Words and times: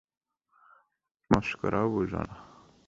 মশকরাও 1.31 1.87
বোঝে 1.93 2.21
না। 2.27 2.35